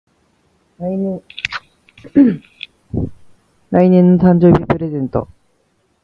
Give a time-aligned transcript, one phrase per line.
[0.79, 0.89] 来
[3.87, 5.27] 年の誕生日プレゼント